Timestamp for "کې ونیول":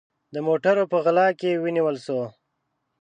1.39-1.95